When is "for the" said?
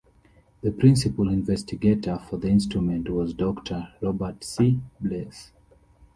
2.27-2.47